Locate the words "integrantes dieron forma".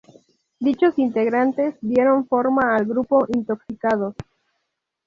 0.97-2.75